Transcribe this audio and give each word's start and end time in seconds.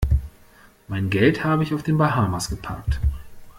Mein 0.87 1.11
Geld 1.11 1.43
habe 1.43 1.61
ich 1.61 1.75
auf 1.75 1.83
den 1.83 1.99
Bahamas 1.99 2.49
geparkt. 2.49 2.99